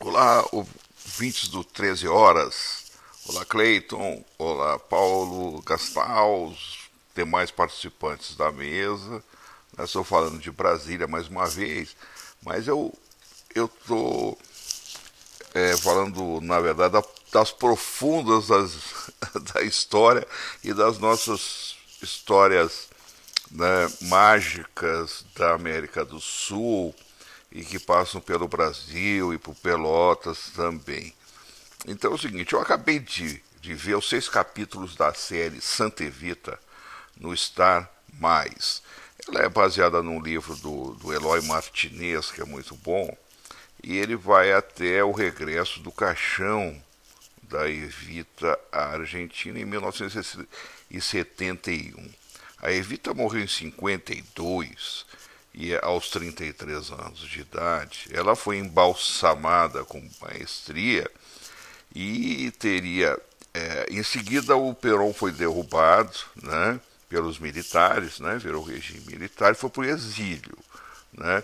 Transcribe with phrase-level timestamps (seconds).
[0.00, 2.84] Olá, ouvintes do 13 Horas.
[3.26, 4.24] Olá, Cleiton.
[4.38, 9.24] Olá, Paulo Gastal, os demais participantes da mesa.
[9.76, 11.96] Eu estou falando de Brasília mais uma vez,
[12.44, 12.96] mas eu
[13.52, 14.38] estou
[15.52, 18.76] é, falando, na verdade, das profundas das,
[19.52, 20.24] da história
[20.62, 22.88] e das nossas histórias
[23.50, 26.94] né, mágicas da América do Sul
[27.50, 31.14] e que passam pelo Brasil e por Pelotas também.
[31.86, 36.02] Então é o seguinte, eu acabei de, de ver os seis capítulos da série Santa
[36.04, 36.58] Evita
[37.16, 38.82] no Star Mais.
[39.26, 43.16] Ela é baseada num livro do, do Eloy Martinez, que é muito bom,
[43.82, 46.82] e ele vai até o regresso do caixão
[47.42, 52.08] da Evita à Argentina em 1971.
[52.60, 55.06] A Evita morreu em 52
[55.60, 61.10] e aos 33 anos de idade, ela foi embalsamada com maestria
[61.92, 63.18] e teria.
[63.52, 66.78] É, em seguida, o Perón foi derrubado né,
[67.08, 70.56] pelos militares, né, virou regime militar e foi para o exílio.
[71.12, 71.42] Né,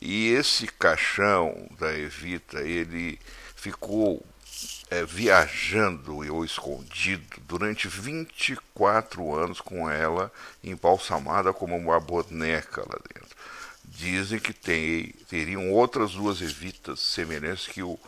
[0.00, 3.20] e esse caixão da Evita, ele
[3.54, 4.26] ficou
[4.90, 13.33] é, viajando ou escondido durante 24 anos com ela embalsamada como uma boneca lá dentro.
[13.96, 17.98] Dizem que tem, teriam outras duas evitas semelhantes que o,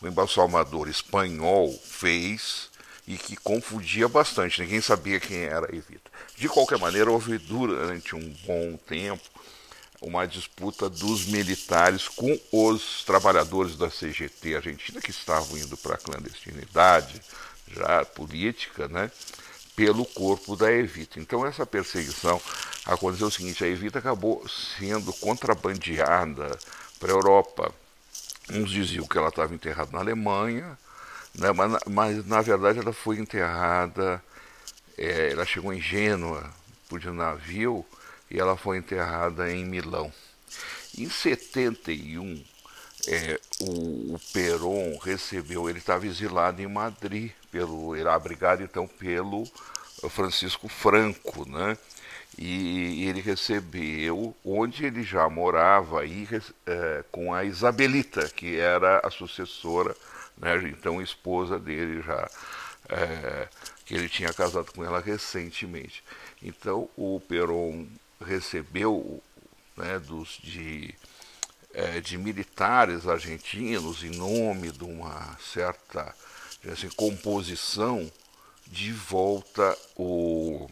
[0.00, 2.68] o embalsamador espanhol fez
[3.06, 6.10] e que confundia bastante, ninguém sabia quem era a Evita.
[6.36, 9.22] De qualquer maneira, houve durante um bom tempo
[10.00, 15.98] uma disputa dos militares com os trabalhadores da CGT argentina que estavam indo para a
[15.98, 17.20] clandestinidade
[17.70, 19.10] já política, né,
[19.76, 21.20] pelo corpo da Evita.
[21.20, 22.40] Então essa perseguição
[22.86, 26.58] aconteceu o seguinte: a Evita acabou sendo contrabandeada
[26.98, 27.72] para a Europa.
[28.52, 30.78] Uns diziam que ela estava enterrada na Alemanha,
[31.34, 34.22] né, mas, mas, na verdade ela foi enterrada,
[34.98, 36.52] é, ela chegou em Gênua
[36.88, 37.86] por de navio
[38.30, 40.12] e ela foi enterrada em Milão.
[40.98, 42.44] Em 71,
[43.06, 49.44] é, o, o Perón recebeu, ele estava exilado em Madrid, pelo, era abrigado então pelo
[50.08, 51.76] Francisco Franco, né?
[52.38, 56.26] E ele recebeu onde ele já morava aí
[56.66, 59.94] é, com a Isabelita, que era a sucessora,
[60.38, 60.56] né?
[60.68, 62.30] então esposa dele já,
[62.88, 63.48] é,
[63.84, 66.02] que ele tinha casado com ela recentemente.
[66.42, 67.86] Então o Perón
[68.24, 69.22] recebeu
[69.76, 70.94] né, dos, de,
[71.74, 76.14] é, de militares argentinos em nome de uma certa
[76.70, 78.10] assim, composição
[78.70, 80.70] de volta o,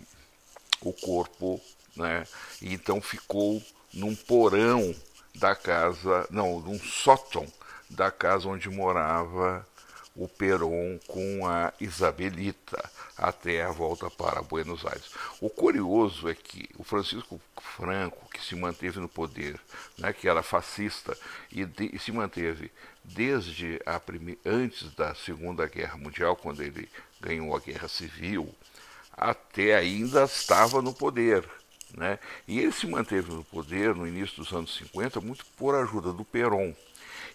[0.81, 1.61] o corpo,
[1.97, 2.25] né?
[2.63, 4.95] E então ficou num porão
[5.35, 7.47] da casa, não, num sótão
[7.91, 9.67] da casa onde morava
[10.15, 15.11] o Perón com a Isabelita até a volta para Buenos Aires.
[15.41, 17.41] O curioso é que o Francisco
[17.77, 19.61] Franco, que se manteve no poder,
[19.97, 21.17] né, que era fascista
[21.51, 22.71] e, de, e se manteve
[23.05, 26.89] desde a prime, antes da Segunda Guerra Mundial, quando ele
[27.21, 28.55] ganhou a Guerra Civil,
[29.17, 31.49] até ainda estava no poder.
[31.97, 32.19] Né?
[32.47, 36.25] E ele se manteve no poder no início dos anos 50 muito por ajuda do
[36.25, 36.75] Perón.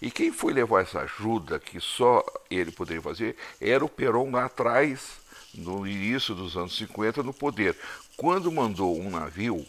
[0.02, 4.46] E quem foi levar essa ajuda, que só ele poderia fazer, era o Perón lá
[4.46, 5.24] atrás,
[5.54, 7.78] no início dos anos 50, no poder.
[8.18, 9.66] Quando mandou um navio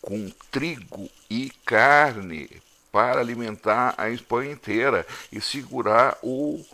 [0.00, 2.50] com trigo e carne
[2.90, 6.64] para alimentar a Espanha inteira e segurar o,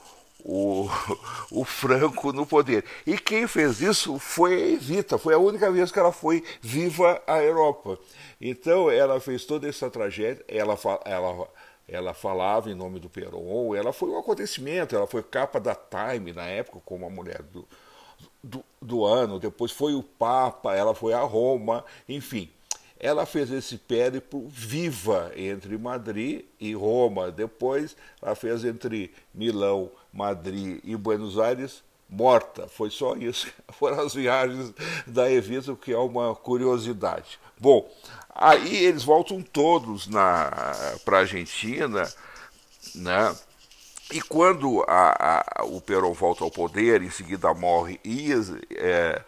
[0.44, 0.88] o,
[1.50, 2.84] o Franco no poder.
[3.06, 7.20] E quem fez isso foi a Evita, foi a única vez que ela foi viva
[7.26, 7.98] à Europa.
[8.40, 11.48] Então ela fez toda essa tragédia, ela, ela
[11.86, 16.32] ela falava em nome do Perón, ela foi um acontecimento, ela foi capa da Time
[16.32, 17.68] na época como a mulher do,
[18.42, 22.50] do, do, ano, depois foi o Papa, ela foi a Roma, enfim.
[22.98, 30.80] Ela fez esse périplo viva entre Madrid e Roma, depois ela fez entre Milão, Madrid
[30.84, 32.68] e Buenos Aires, morta.
[32.68, 33.48] Foi só isso.
[33.78, 34.72] Foram as viagens
[35.06, 37.38] da Evita, que é uma curiosidade.
[37.58, 37.90] Bom,
[38.34, 42.12] Aí eles voltam todos para a Argentina,
[42.96, 43.34] né?
[44.12, 48.32] E quando a, a, o Perón volta ao poder, em seguida morre e,
[48.72, 49.22] é,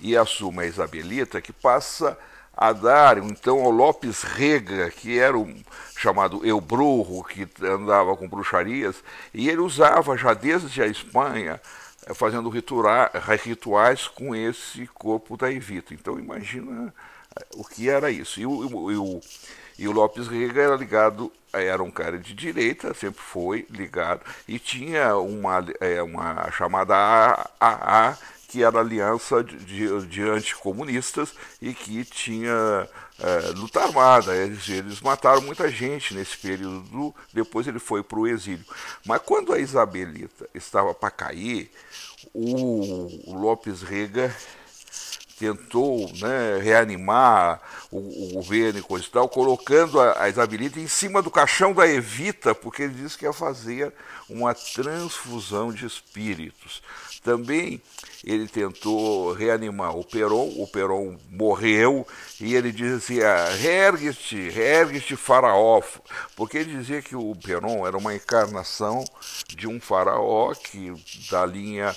[0.00, 2.16] e assume a Isabelita, que passa
[2.54, 5.52] a dar então ao Lopes Rega, que era o
[5.96, 8.96] chamado Eu Brujo, que andava com bruxarias,
[9.32, 11.60] e ele usava já desde a Espanha,
[12.06, 15.94] é, fazendo rituais com esse corpo da Evita.
[15.94, 16.92] Então imagina
[17.54, 18.40] o que era isso.
[18.40, 19.20] E o, e o,
[19.78, 24.58] e o Lopes Rega era ligado era um cara de direita, sempre foi ligado, e
[24.58, 25.64] tinha uma,
[26.02, 26.94] uma chamada
[27.60, 28.16] AAA,
[28.52, 32.86] que era aliança de, de, anticomunistas e que tinha
[33.18, 34.36] é, luta armada.
[34.36, 38.64] Eles, eles mataram muita gente nesse período, depois ele foi para o exílio.
[39.06, 41.70] Mas quando a Isabelita estava para cair,
[42.34, 44.36] o, o Lopes Rega
[45.42, 47.60] tentou né, reanimar
[47.90, 51.72] o, o, governo e coisa e tal, colocando a, a Isabelita em cima do caixão
[51.72, 53.92] da Evita, porque ele disse que ia fazer
[54.30, 56.80] uma transfusão de espíritos.
[57.24, 57.82] Também
[58.22, 62.06] ele tentou reanimar o Peron, o Peron morreu
[62.40, 65.82] e ele dizia, ergue-te, ergue-te faraó,
[66.36, 69.04] porque ele dizia que o Peron era uma encarnação
[69.48, 70.92] de um faraó que
[71.30, 71.94] da linha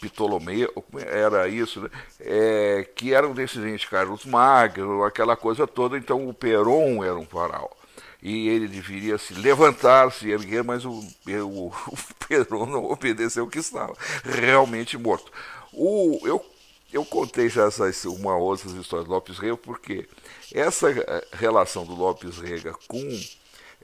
[0.00, 1.90] Ptolomeu, era isso, né?
[2.20, 7.26] é, que eram descendentes de Carlos Magno, aquela coisa toda, então o Peron era um
[7.26, 7.68] faraó.
[8.22, 11.96] E ele deveria se levantar, se erguer, mas o, o, o
[12.26, 13.94] Peron não obedeceu que estava
[14.24, 15.30] realmente morto.
[15.72, 16.44] O, eu,
[16.92, 20.08] eu contei já essas, uma outra história do Lopes Rega, porque
[20.52, 23.02] essa eh, relação do Lopes Rega com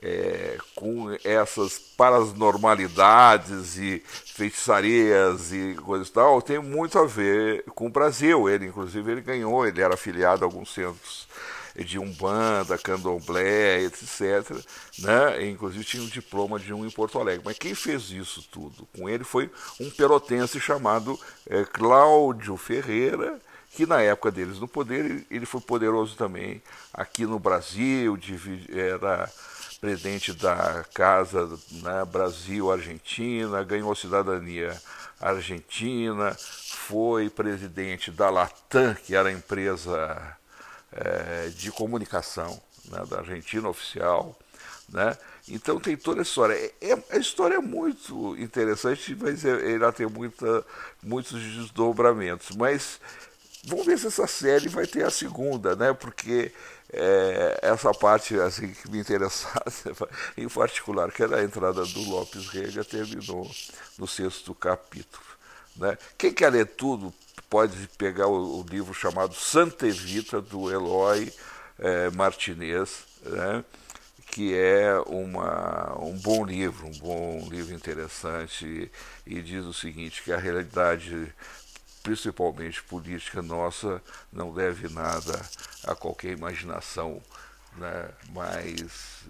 [0.01, 7.85] é, com essas paranormalidades e feitiçarias e coisas e tal, tem muito a ver com
[7.85, 8.49] o Brasil.
[8.49, 11.27] Ele, inclusive, ele ganhou, ele era afiliado a alguns centros
[11.75, 14.51] de Umbanda, Candomblé, etc.
[14.99, 15.49] Né?
[15.49, 17.43] Inclusive tinha um diploma de um em Porto Alegre.
[17.45, 19.49] Mas quem fez isso tudo com ele foi
[19.79, 23.39] um pelotense chamado é, Cláudio Ferreira,
[23.73, 26.61] que na época deles no poder, ele foi poderoso também
[26.93, 28.17] aqui no Brasil,
[28.69, 29.31] era
[29.81, 34.79] presidente da Casa né, Brasil-Argentina, ganhou cidadania
[35.19, 40.37] argentina, foi presidente da Latam, que era a empresa
[40.91, 44.37] é, de comunicação né, da Argentina oficial.
[44.87, 45.17] Né?
[45.47, 46.53] Então tem toda a história.
[46.53, 50.65] É, é, a história é muito interessante, mas é, ela tem muita,
[51.01, 52.55] muitos desdobramentos.
[52.55, 52.99] Mas
[53.65, 55.93] vamos ver se essa série vai ter a segunda, né?
[55.93, 56.51] Porque
[56.91, 59.63] é, essa parte assim, que me interessava,
[60.37, 63.49] em particular, que era a entrada do Lopes Rega, terminou
[63.97, 65.23] no sexto capítulo.
[65.75, 65.97] Né?
[66.17, 67.13] Quem quer ler tudo
[67.49, 71.31] pode pegar o, o livro chamado Santa Evita, do Eloy
[71.79, 73.63] é, Martinez, né?
[74.27, 78.89] que é uma, um bom livro, um bom livro interessante,
[79.27, 81.33] e diz o seguinte, que a realidade
[82.01, 84.01] principalmente política nossa,
[84.31, 85.39] não deve nada
[85.83, 87.21] a qualquer imaginação,
[87.77, 89.23] né, mais,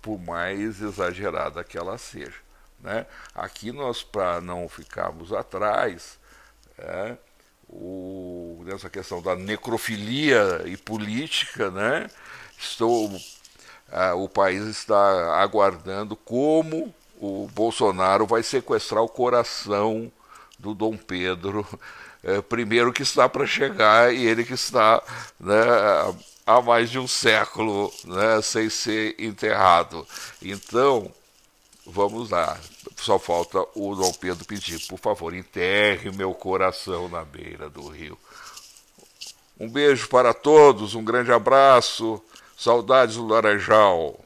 [0.00, 2.46] por mais exagerada que ela seja.
[2.80, 3.06] Né?
[3.34, 6.18] Aqui nós, para não ficarmos atrás,
[6.78, 7.16] é,
[7.68, 12.08] o, nessa questão da necrofilia e política, né,
[12.58, 13.10] estou,
[14.16, 20.12] o país está aguardando como o Bolsonaro vai sequestrar o coração
[20.58, 21.66] do Dom Pedro,
[22.22, 25.02] é, primeiro que está para chegar e ele que está
[25.38, 25.54] né,
[26.46, 30.06] há mais de um século né, sem ser enterrado.
[30.42, 31.12] Então,
[31.86, 32.58] vamos lá.
[32.96, 38.18] Só falta o Dom Pedro pedir, por favor, enterre meu coração na beira do rio.
[39.58, 42.22] Um beijo para todos, um grande abraço,
[42.56, 44.25] saudades do Laranjal.